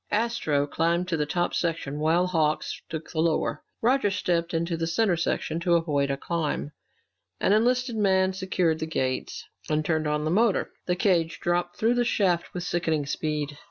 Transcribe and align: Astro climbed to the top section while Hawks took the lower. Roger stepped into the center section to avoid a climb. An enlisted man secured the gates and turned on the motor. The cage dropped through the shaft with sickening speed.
Astro 0.09 0.65
climbed 0.65 1.07
to 1.09 1.17
the 1.17 1.27
top 1.27 1.53
section 1.53 1.99
while 1.99 2.25
Hawks 2.25 2.81
took 2.89 3.11
the 3.11 3.19
lower. 3.19 3.61
Roger 3.83 4.09
stepped 4.09 4.51
into 4.51 4.75
the 4.75 4.87
center 4.87 5.15
section 5.15 5.59
to 5.59 5.75
avoid 5.75 6.09
a 6.09 6.17
climb. 6.17 6.71
An 7.39 7.53
enlisted 7.53 7.95
man 7.95 8.33
secured 8.33 8.79
the 8.79 8.87
gates 8.87 9.45
and 9.69 9.85
turned 9.85 10.07
on 10.07 10.25
the 10.25 10.31
motor. 10.31 10.71
The 10.87 10.95
cage 10.95 11.39
dropped 11.39 11.77
through 11.77 11.93
the 11.93 12.03
shaft 12.03 12.51
with 12.51 12.63
sickening 12.63 13.05
speed. 13.05 13.59